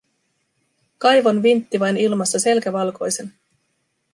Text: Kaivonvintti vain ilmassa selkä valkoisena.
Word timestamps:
Kaivonvintti 0.97 1.79
vain 1.79 1.97
ilmassa 1.97 2.39
selkä 2.39 2.73
valkoisena. 2.73 3.29